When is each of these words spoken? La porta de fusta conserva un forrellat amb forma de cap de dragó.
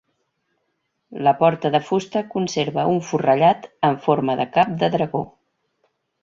La 1.27 1.33
porta 1.41 1.71
de 1.75 1.81
fusta 1.89 2.23
conserva 2.31 2.87
un 2.95 2.99
forrellat 3.11 3.69
amb 3.91 4.03
forma 4.09 4.39
de 4.41 4.49
cap 4.57 4.73
de 4.85 4.91
dragó. 4.99 5.23